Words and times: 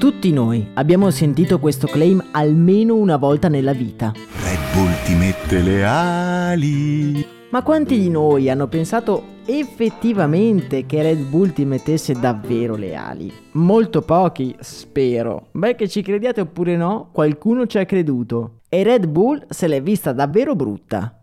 Tutti 0.00 0.32
noi 0.32 0.66
abbiamo 0.76 1.10
sentito 1.10 1.58
questo 1.58 1.86
claim 1.86 2.28
almeno 2.30 2.96
una 2.96 3.18
volta 3.18 3.48
nella 3.48 3.74
vita. 3.74 4.14
Red 4.14 4.58
Bull 4.72 5.04
ti 5.04 5.14
mette 5.14 5.60
le 5.60 5.84
ali. 5.84 7.26
Ma 7.50 7.62
quanti 7.62 7.98
di 7.98 8.08
noi 8.08 8.48
hanno 8.48 8.66
pensato 8.66 9.40
effettivamente 9.44 10.86
che 10.86 11.02
Red 11.02 11.28
Bull 11.28 11.52
ti 11.52 11.66
mettesse 11.66 12.14
davvero 12.14 12.76
le 12.76 12.94
ali? 12.94 13.30
Molto 13.52 14.00
pochi, 14.00 14.56
spero. 14.60 15.48
Beh, 15.50 15.74
che 15.74 15.86
ci 15.86 16.00
crediate 16.00 16.40
oppure 16.40 16.78
no, 16.78 17.10
qualcuno 17.12 17.66
ci 17.66 17.76
ha 17.76 17.84
creduto. 17.84 18.60
E 18.70 18.82
Red 18.82 19.06
Bull 19.06 19.44
se 19.50 19.68
l'è 19.68 19.82
vista 19.82 20.14
davvero 20.14 20.56
brutta. 20.56 21.19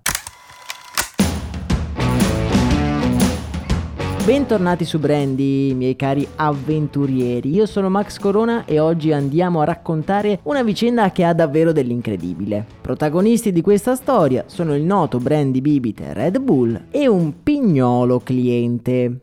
Bentornati 4.27 4.83
su 4.83 4.99
Brandy, 4.99 5.73
miei 5.73 5.95
cari 5.95 6.27
avventurieri. 6.35 7.49
Io 7.49 7.65
sono 7.65 7.89
Max 7.89 8.19
Corona 8.19 8.65
e 8.65 8.77
oggi 8.77 9.13
andiamo 9.13 9.61
a 9.61 9.63
raccontare 9.63 10.39
una 10.43 10.63
vicenda 10.63 11.13
che 11.13 11.23
ha 11.23 11.31
davvero 11.31 11.71
dell'incredibile. 11.71 12.65
Protagonisti 12.81 13.53
di 13.53 13.61
questa 13.61 13.95
storia 13.95 14.43
sono 14.47 14.75
il 14.75 14.83
noto 14.83 15.19
Brandy 15.19 15.61
bibite 15.61 16.11
Red 16.11 16.39
Bull 16.39 16.87
e 16.91 17.07
un 17.07 17.41
pignolo 17.41 18.19
cliente. 18.19 19.21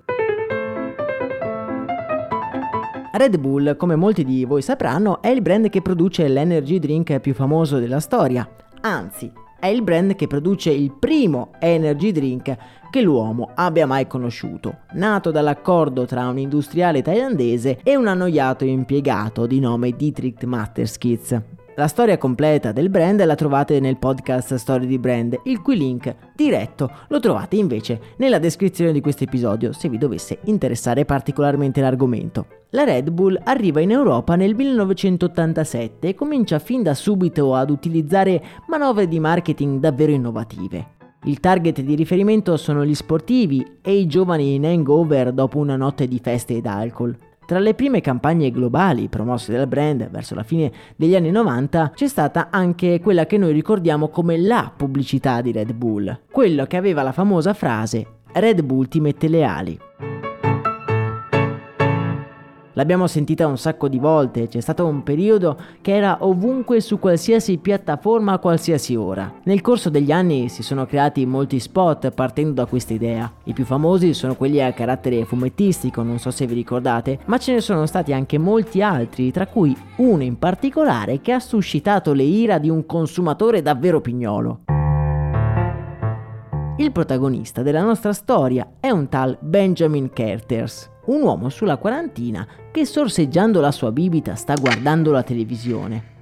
Red 3.12 3.36
Bull, 3.38 3.76
come 3.76 3.96
molti 3.96 4.24
di 4.24 4.46
voi 4.46 4.62
sapranno, 4.62 5.20
è 5.20 5.28
il 5.28 5.42
brand 5.42 5.68
che 5.68 5.82
produce 5.82 6.26
l'energy 6.28 6.78
drink 6.78 7.20
più 7.20 7.34
famoso 7.34 7.78
della 7.78 8.00
storia. 8.00 8.48
Anzi, 8.80 9.30
è 9.64 9.68
il 9.68 9.80
brand 9.80 10.14
che 10.14 10.26
produce 10.26 10.68
il 10.70 10.92
primo 10.92 11.52
energy 11.58 12.12
drink 12.12 12.54
che 12.90 13.00
l'uomo 13.00 13.48
abbia 13.54 13.86
mai 13.86 14.06
conosciuto, 14.06 14.80
nato 14.92 15.30
dall'accordo 15.30 16.04
tra 16.04 16.28
un 16.28 16.36
industriale 16.36 17.00
thailandese 17.00 17.78
e 17.82 17.96
un 17.96 18.06
annoiato 18.06 18.66
impiegato 18.66 19.46
di 19.46 19.60
nome 19.60 19.92
Dietrich 19.92 20.44
Matterskitz. 20.44 21.40
La 21.76 21.88
storia 21.88 22.18
completa 22.18 22.72
del 22.72 22.90
brand 22.90 23.24
la 23.24 23.34
trovate 23.34 23.80
nel 23.80 23.96
podcast 23.96 24.54
Story 24.56 24.84
di 24.84 24.98
Brand, 24.98 25.40
il 25.44 25.62
cui 25.62 25.78
link 25.78 26.14
diretto 26.36 26.90
lo 27.08 27.18
trovate 27.18 27.56
invece 27.56 28.00
nella 28.18 28.38
descrizione 28.38 28.92
di 28.92 29.00
questo 29.00 29.24
episodio 29.24 29.72
se 29.72 29.88
vi 29.88 29.96
dovesse 29.96 30.40
interessare 30.44 31.06
particolarmente 31.06 31.80
l'argomento. 31.80 32.63
La 32.74 32.82
Red 32.82 33.10
Bull 33.10 33.38
arriva 33.44 33.78
in 33.80 33.92
Europa 33.92 34.34
nel 34.34 34.56
1987 34.56 36.08
e 36.08 36.14
comincia 36.16 36.58
fin 36.58 36.82
da 36.82 36.92
subito 36.92 37.54
ad 37.54 37.70
utilizzare 37.70 38.42
manovre 38.66 39.06
di 39.06 39.20
marketing 39.20 39.78
davvero 39.78 40.10
innovative. 40.10 40.88
Il 41.26 41.38
target 41.38 41.82
di 41.82 41.94
riferimento 41.94 42.56
sono 42.56 42.84
gli 42.84 42.96
sportivi 42.96 43.64
e 43.80 43.94
i 43.94 44.06
giovani 44.06 44.54
in 44.54 44.66
hangover 44.66 45.30
dopo 45.30 45.58
una 45.58 45.76
notte 45.76 46.08
di 46.08 46.18
feste 46.18 46.56
ed 46.56 46.66
alcol. 46.66 47.16
Tra 47.46 47.60
le 47.60 47.74
prime 47.74 48.00
campagne 48.00 48.50
globali 48.50 49.06
promosse 49.06 49.52
dal 49.52 49.68
brand 49.68 50.10
verso 50.10 50.34
la 50.34 50.42
fine 50.42 50.72
degli 50.96 51.14
anni 51.14 51.30
90 51.30 51.92
c'è 51.94 52.08
stata 52.08 52.48
anche 52.50 52.98
quella 52.98 53.24
che 53.24 53.38
noi 53.38 53.52
ricordiamo 53.52 54.08
come 54.08 54.36
la 54.36 54.72
pubblicità 54.76 55.40
di 55.42 55.52
Red 55.52 55.72
Bull, 55.74 56.22
quello 56.28 56.64
che 56.64 56.76
aveva 56.76 57.02
la 57.02 57.12
famosa 57.12 57.54
frase 57.54 58.22
Red 58.32 58.62
Bull 58.62 58.88
ti 58.88 58.98
mette 58.98 59.28
le 59.28 59.44
ali. 59.44 59.78
L'abbiamo 62.74 63.06
sentita 63.06 63.46
un 63.46 63.56
sacco 63.56 63.88
di 63.88 63.98
volte, 63.98 64.48
c'è 64.48 64.60
stato 64.60 64.84
un 64.84 65.04
periodo 65.04 65.56
che 65.80 65.94
era 65.94 66.18
ovunque 66.20 66.80
su 66.80 66.98
qualsiasi 66.98 67.58
piattaforma 67.58 68.32
a 68.32 68.38
qualsiasi 68.38 68.96
ora. 68.96 69.32
Nel 69.44 69.60
corso 69.60 69.90
degli 69.90 70.10
anni 70.10 70.48
si 70.48 70.64
sono 70.64 70.84
creati 70.84 71.24
molti 71.24 71.60
spot 71.60 72.10
partendo 72.10 72.52
da 72.52 72.66
questa 72.66 72.92
idea. 72.92 73.32
I 73.44 73.52
più 73.52 73.64
famosi 73.64 74.12
sono 74.12 74.34
quelli 74.34 74.60
a 74.60 74.72
carattere 74.72 75.24
fumettistico, 75.24 76.02
non 76.02 76.18
so 76.18 76.32
se 76.32 76.46
vi 76.46 76.54
ricordate, 76.54 77.20
ma 77.26 77.38
ce 77.38 77.52
ne 77.52 77.60
sono 77.60 77.86
stati 77.86 78.12
anche 78.12 78.38
molti 78.38 78.82
altri, 78.82 79.30
tra 79.30 79.46
cui 79.46 79.76
uno 79.96 80.24
in 80.24 80.36
particolare 80.38 81.20
che 81.20 81.32
ha 81.32 81.40
suscitato 81.40 82.12
le 82.12 82.24
ira 82.24 82.58
di 82.58 82.70
un 82.70 82.86
consumatore 82.86 83.62
davvero 83.62 84.00
pignolo. 84.00 84.62
Il 86.76 86.90
protagonista 86.90 87.62
della 87.62 87.82
nostra 87.82 88.12
storia 88.12 88.68
è 88.80 88.90
un 88.90 89.08
tal 89.08 89.38
Benjamin 89.40 90.10
Kerters, 90.12 90.90
un 91.06 91.22
uomo 91.22 91.48
sulla 91.48 91.76
quarantina 91.76 92.44
che 92.72 92.84
sorseggiando 92.84 93.60
la 93.60 93.70
sua 93.70 93.92
bibita 93.92 94.34
sta 94.34 94.54
guardando 94.56 95.12
la 95.12 95.22
televisione. 95.22 96.12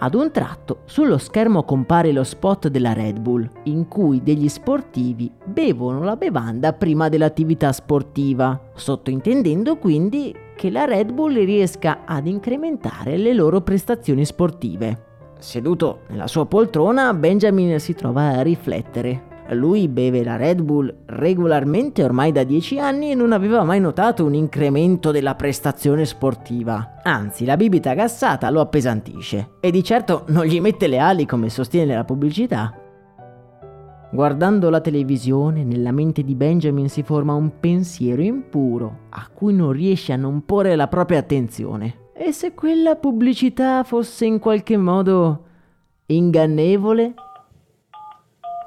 Ad 0.00 0.14
un 0.16 0.32
tratto 0.32 0.80
sullo 0.86 1.16
schermo 1.16 1.62
compare 1.62 2.10
lo 2.10 2.24
spot 2.24 2.66
della 2.66 2.92
Red 2.92 3.20
Bull, 3.20 3.48
in 3.64 3.86
cui 3.86 4.20
degli 4.20 4.48
sportivi 4.48 5.30
bevono 5.44 6.02
la 6.02 6.16
bevanda 6.16 6.72
prima 6.72 7.08
dell'attività 7.08 7.70
sportiva, 7.70 8.60
sottointendendo 8.74 9.76
quindi 9.76 10.34
che 10.56 10.70
la 10.70 10.86
Red 10.86 11.12
Bull 11.12 11.34
riesca 11.44 12.00
ad 12.04 12.26
incrementare 12.26 13.16
le 13.16 13.32
loro 13.32 13.60
prestazioni 13.60 14.24
sportive. 14.24 15.04
Seduto 15.38 16.00
nella 16.08 16.26
sua 16.26 16.46
poltrona, 16.46 17.14
Benjamin 17.14 17.78
si 17.78 17.94
trova 17.94 18.30
a 18.30 18.42
riflettere. 18.42 19.36
Lui 19.54 19.88
beve 19.88 20.22
la 20.22 20.36
Red 20.36 20.60
Bull 20.60 20.94
regolarmente 21.06 22.04
ormai 22.04 22.32
da 22.32 22.44
10 22.44 22.78
anni 22.78 23.10
e 23.10 23.14
non 23.14 23.32
aveva 23.32 23.64
mai 23.64 23.80
notato 23.80 24.24
un 24.24 24.34
incremento 24.34 25.10
della 25.10 25.34
prestazione 25.34 26.04
sportiva. 26.04 27.00
Anzi, 27.02 27.44
la 27.44 27.56
bibita 27.56 27.94
gassata 27.94 28.50
lo 28.50 28.60
appesantisce 28.60 29.52
e 29.60 29.70
di 29.70 29.82
certo 29.82 30.24
non 30.28 30.44
gli 30.44 30.60
mette 30.60 30.86
le 30.86 30.98
ali 30.98 31.24
come 31.26 31.48
sostiene 31.48 31.94
la 31.94 32.04
pubblicità. 32.04 32.74
Guardando 34.10 34.70
la 34.70 34.80
televisione, 34.80 35.64
nella 35.64 35.92
mente 35.92 36.24
di 36.24 36.34
Benjamin 36.34 36.88
si 36.88 37.02
forma 37.02 37.34
un 37.34 37.60
pensiero 37.60 38.22
impuro 38.22 39.00
a 39.10 39.28
cui 39.32 39.52
non 39.52 39.72
riesce 39.72 40.14
a 40.14 40.16
non 40.16 40.46
porre 40.46 40.76
la 40.76 40.88
propria 40.88 41.18
attenzione. 41.18 42.06
E 42.14 42.32
se 42.32 42.54
quella 42.54 42.96
pubblicità 42.96 43.82
fosse 43.82 44.24
in 44.24 44.38
qualche 44.38 44.78
modo 44.78 45.44
ingannevole? 46.06 47.14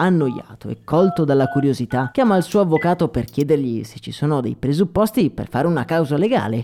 Annoiato 0.02 0.70
e 0.70 0.84
colto 0.84 1.24
dalla 1.24 1.48
curiosità, 1.48 2.10
chiama 2.12 2.36
il 2.36 2.44
suo 2.44 2.62
avvocato 2.62 3.10
per 3.10 3.26
chiedergli 3.26 3.84
se 3.84 4.00
ci 4.00 4.12
sono 4.12 4.42
dei 4.42 4.56
presupposti 4.56 5.32
per 5.32 5.48
fare 5.48 5.68
una 5.68 5.86
causa 5.86 6.18
legale. 6.18 6.58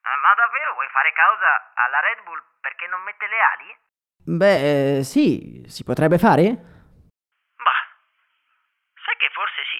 Ah, 0.00 0.16
ma 0.24 0.34
davvero 0.34 0.72
vuoi 0.74 0.88
fare 0.90 1.12
causa 1.12 1.72
alla 1.74 2.00
Red 2.00 2.24
Bull 2.24 2.40
perché 2.60 2.86
non 2.88 3.02
mette 3.04 3.26
le 3.28 3.38
ali? 3.52 3.76
Beh, 4.24 5.04
sì, 5.04 5.64
si 5.66 5.84
potrebbe 5.84 6.18
fare? 6.18 6.44
Bah, 7.56 7.84
sai 9.04 9.16
che 9.16 9.28
forse 9.32 9.62
sì. 9.68 9.78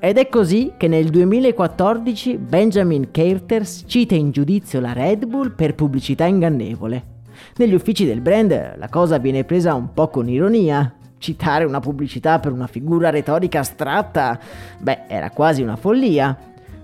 Ed 0.00 0.18
è 0.18 0.28
così 0.28 0.74
che 0.76 0.86
nel 0.86 1.08
2014 1.10 2.36
Benjamin 2.36 3.10
Carters 3.10 3.84
cita 3.88 4.14
in 4.14 4.30
giudizio 4.32 4.78
la 4.80 4.92
Red 4.92 5.24
Bull 5.24 5.54
per 5.54 5.74
pubblicità 5.74 6.26
ingannevole. 6.26 7.13
Negli 7.56 7.74
uffici 7.74 8.04
del 8.04 8.20
brand 8.20 8.76
la 8.76 8.88
cosa 8.88 9.18
viene 9.18 9.44
presa 9.44 9.74
un 9.74 9.92
po' 9.92 10.08
con 10.08 10.28
ironia. 10.28 10.94
citare 11.18 11.64
una 11.64 11.80
pubblicità 11.80 12.38
per 12.38 12.52
una 12.52 12.66
figura 12.66 13.08
retorica 13.08 13.60
astratta, 13.60 14.38
beh, 14.78 15.04
era 15.08 15.30
quasi 15.30 15.62
una 15.62 15.76
follia. 15.76 16.36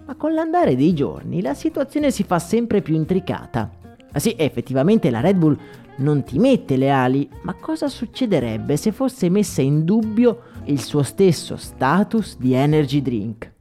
Ma 0.07 0.15
con 0.15 0.33
l'andare 0.33 0.77
dei 0.77 0.95
giorni 0.95 1.43
la 1.43 1.55
situazione 1.55 2.11
si 2.11 2.23
fa 2.23 2.39
sempre 2.39 2.81
più 2.81 2.95
intricata. 2.95 3.71
Ah 4.12 4.19
sì, 4.19 4.35
effettivamente 4.37 5.11
la 5.11 5.21
Red 5.21 5.37
Bull 5.37 5.59
non 5.97 6.25
ti 6.25 6.39
mette 6.39 6.77
le 6.77 6.91
ali, 6.91 7.29
ma 7.43 7.55
cosa 7.55 7.89
succederebbe 7.89 8.77
se 8.77 8.93
fosse 8.93 9.29
messa 9.29 9.61
in 9.61 9.85
dubbio 9.85 10.41
il 10.65 10.81
suo 10.81 11.03
stesso 11.03 11.56
status 11.56 12.37
di 12.39 12.55
energy 12.55 13.03
drink? 13.03 13.53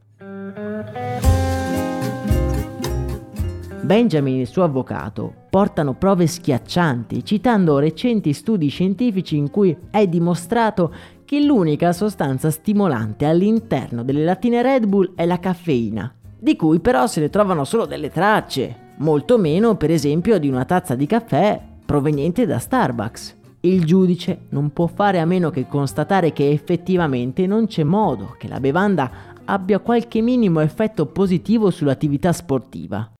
Benjamin 3.90 4.36
e 4.36 4.40
il 4.42 4.46
suo 4.46 4.62
avvocato 4.62 5.34
portano 5.50 5.94
prove 5.94 6.28
schiaccianti, 6.28 7.24
citando 7.24 7.80
recenti 7.80 8.32
studi 8.32 8.68
scientifici 8.68 9.36
in 9.36 9.50
cui 9.50 9.76
è 9.90 10.06
dimostrato 10.06 10.94
che 11.24 11.40
l'unica 11.40 11.92
sostanza 11.92 12.52
stimolante 12.52 13.24
all'interno 13.24 14.04
delle 14.04 14.22
lattine 14.22 14.62
Red 14.62 14.86
Bull 14.86 15.14
è 15.16 15.26
la 15.26 15.40
caffeina, 15.40 16.14
di 16.38 16.54
cui 16.54 16.78
però 16.78 17.08
se 17.08 17.18
ne 17.18 17.30
trovano 17.30 17.64
solo 17.64 17.84
delle 17.84 18.10
tracce, 18.10 18.92
molto 18.98 19.38
meno 19.38 19.74
per 19.74 19.90
esempio 19.90 20.38
di 20.38 20.48
una 20.48 20.64
tazza 20.64 20.94
di 20.94 21.06
caffè 21.06 21.60
proveniente 21.84 22.46
da 22.46 22.60
Starbucks. 22.60 23.38
Il 23.62 23.84
giudice 23.84 24.42
non 24.50 24.72
può 24.72 24.86
fare 24.86 25.18
a 25.18 25.24
meno 25.24 25.50
che 25.50 25.66
constatare 25.66 26.32
che 26.32 26.48
effettivamente 26.48 27.44
non 27.48 27.66
c'è 27.66 27.82
modo 27.82 28.36
che 28.38 28.46
la 28.46 28.60
bevanda 28.60 29.10
abbia 29.46 29.80
qualche 29.80 30.20
minimo 30.20 30.60
effetto 30.60 31.06
positivo 31.06 31.70
sull'attività 31.70 32.32
sportiva. 32.32 33.10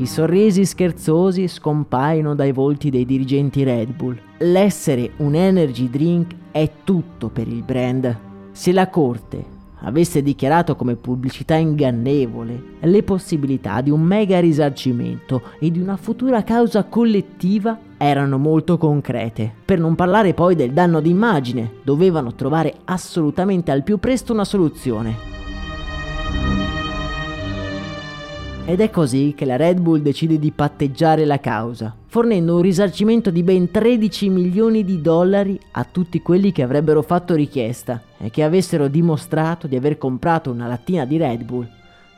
I 0.00 0.06
sorrisi 0.06 0.64
scherzosi 0.64 1.46
scompaiono 1.46 2.34
dai 2.34 2.52
volti 2.52 2.88
dei 2.88 3.04
dirigenti 3.04 3.62
Red 3.64 3.92
Bull. 3.92 4.18
L'essere 4.38 5.10
un 5.18 5.34
energy 5.34 5.90
drink 5.90 6.34
è 6.50 6.70
tutto 6.84 7.28
per 7.28 7.46
il 7.46 7.62
brand. 7.62 8.16
Se 8.50 8.72
la 8.72 8.88
corte 8.88 9.44
avesse 9.80 10.22
dichiarato 10.22 10.74
come 10.74 10.96
pubblicità 10.96 11.56
ingannevole 11.56 12.78
le 12.80 13.02
possibilità 13.02 13.82
di 13.82 13.90
un 13.90 14.00
mega 14.00 14.40
risarcimento 14.40 15.42
e 15.58 15.70
di 15.70 15.80
una 15.80 15.98
futura 15.98 16.44
causa 16.44 16.84
collettiva 16.84 17.78
erano 17.98 18.38
molto 18.38 18.78
concrete. 18.78 19.52
Per 19.66 19.78
non 19.78 19.96
parlare 19.96 20.32
poi 20.32 20.54
del 20.54 20.72
danno 20.72 21.02
d'immagine, 21.02 21.72
dovevano 21.82 22.34
trovare 22.34 22.72
assolutamente 22.84 23.70
al 23.70 23.82
più 23.82 23.98
presto 23.98 24.32
una 24.32 24.46
soluzione. 24.46 25.39
Ed 28.70 28.80
è 28.80 28.88
così 28.88 29.34
che 29.36 29.44
la 29.44 29.56
Red 29.56 29.80
Bull 29.80 30.00
decide 30.00 30.38
di 30.38 30.52
patteggiare 30.52 31.24
la 31.24 31.40
causa, 31.40 31.92
fornendo 32.06 32.54
un 32.54 32.62
risarcimento 32.62 33.32
di 33.32 33.42
ben 33.42 33.68
13 33.68 34.28
milioni 34.28 34.84
di 34.84 35.00
dollari 35.00 35.58
a 35.72 35.82
tutti 35.82 36.22
quelli 36.22 36.52
che 36.52 36.62
avrebbero 36.62 37.02
fatto 37.02 37.34
richiesta 37.34 38.00
e 38.16 38.30
che 38.30 38.44
avessero 38.44 38.86
dimostrato 38.86 39.66
di 39.66 39.74
aver 39.74 39.98
comprato 39.98 40.52
una 40.52 40.68
lattina 40.68 41.04
di 41.04 41.16
Red 41.16 41.42
Bull 41.42 41.68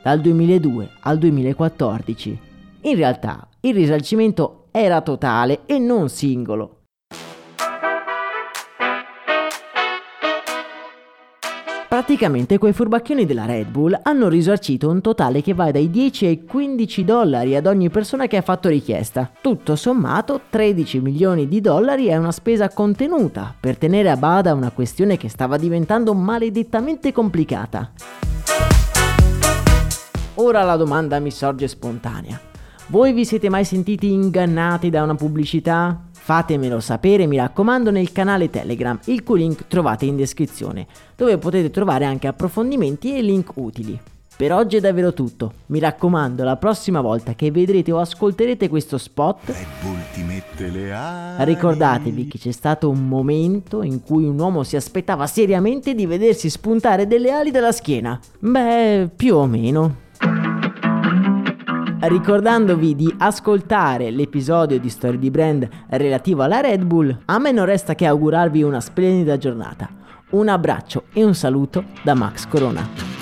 dal 0.03 0.21
2002 0.21 0.89
al 0.99 1.17
2014. 1.17 2.39
In 2.81 2.95
realtà 2.97 3.47
il 3.61 3.73
risarcimento 3.73 4.65
era 4.69 5.01
totale 5.01 5.61
e 5.65 5.79
non 5.79 6.07
singolo, 6.07 6.82
Praticamente 12.05 12.57
quei 12.57 12.73
furbacchioni 12.73 13.25
della 13.25 13.45
Red 13.45 13.69
Bull 13.69 13.97
hanno 14.03 14.27
risarcito 14.27 14.89
un 14.89 14.99
totale 14.99 15.41
che 15.41 15.53
va 15.53 15.71
dai 15.71 15.89
10 15.89 16.25
ai 16.25 16.43
15 16.43 17.05
dollari 17.05 17.55
ad 17.55 17.65
ogni 17.65 17.89
persona 17.89 18.27
che 18.27 18.35
ha 18.35 18.41
fatto 18.41 18.67
richiesta. 18.67 19.31
Tutto 19.39 19.77
sommato 19.77 20.41
13 20.49 20.99
milioni 20.99 21.47
di 21.47 21.61
dollari 21.61 22.07
è 22.07 22.17
una 22.17 22.33
spesa 22.33 22.67
contenuta 22.67 23.55
per 23.57 23.77
tenere 23.77 24.09
a 24.09 24.17
bada 24.17 24.53
una 24.53 24.71
questione 24.71 25.15
che 25.15 25.29
stava 25.29 25.55
diventando 25.55 26.13
maledettamente 26.13 27.13
complicata. 27.13 27.93
Ora 30.33 30.63
la 30.63 30.75
domanda 30.75 31.19
mi 31.19 31.31
sorge 31.31 31.69
spontanea. 31.69 32.37
Voi 32.87 33.13
vi 33.13 33.23
siete 33.23 33.47
mai 33.47 33.63
sentiti 33.63 34.11
ingannati 34.11 34.89
da 34.89 35.03
una 35.03 35.15
pubblicità? 35.15 36.01
Fatemelo 36.25 36.79
sapere, 36.79 37.27
mi 37.27 37.35
raccomando, 37.35 37.91
nel 37.91 38.13
canale 38.13 38.49
Telegram, 38.49 38.97
il 39.07 39.23
cui 39.23 39.39
link 39.39 39.67
trovate 39.67 40.05
in 40.05 40.15
descrizione, 40.15 40.87
dove 41.17 41.37
potete 41.37 41.69
trovare 41.69 42.05
anche 42.05 42.27
approfondimenti 42.27 43.13
e 43.13 43.21
link 43.21 43.51
utili. 43.55 43.99
Per 44.37 44.53
oggi 44.53 44.77
è 44.77 44.79
davvero 44.79 45.13
tutto. 45.13 45.51
Mi 45.65 45.79
raccomando, 45.79 46.45
la 46.45 46.55
prossima 46.55 47.01
volta 47.01 47.33
che 47.33 47.51
vedrete 47.51 47.91
o 47.91 47.99
ascolterete 47.99 48.69
questo 48.69 48.97
spot, 48.97 49.53
ricordatevi 51.39 52.27
che 52.27 52.39
c'è 52.39 52.51
stato 52.51 52.89
un 52.89 53.05
momento 53.05 53.83
in 53.83 54.01
cui 54.01 54.23
un 54.23 54.39
uomo 54.39 54.63
si 54.63 54.77
aspettava 54.77 55.27
seriamente 55.27 55.93
di 55.93 56.05
vedersi 56.05 56.49
spuntare 56.49 57.05
delle 57.05 57.31
ali 57.31 57.51
dalla 57.51 57.73
schiena. 57.73 58.17
Beh, 58.39 59.09
più 59.13 59.35
o 59.35 59.45
meno 59.45 60.02
ricordandovi 62.07 62.95
di 62.95 63.13
ascoltare 63.17 64.11
l'episodio 64.11 64.79
di 64.79 64.89
Story 64.89 65.17
di 65.17 65.31
Brand 65.31 65.67
relativo 65.89 66.43
alla 66.43 66.59
Red 66.59 66.83
Bull, 66.83 67.17
a 67.25 67.39
me 67.39 67.51
non 67.51 67.65
resta 67.65 67.95
che 67.95 68.05
augurarvi 68.05 68.63
una 68.63 68.81
splendida 68.81 69.37
giornata. 69.37 69.89
Un 70.31 70.49
abbraccio 70.49 71.03
e 71.13 71.23
un 71.23 71.35
saluto 71.35 71.85
da 72.01 72.13
Max 72.13 72.47
Corona. 72.47 73.21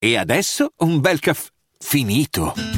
E 0.00 0.16
adesso 0.16 0.72
un 0.78 1.00
bel 1.00 1.18
caffè 1.18 1.50
finito. 1.78 2.77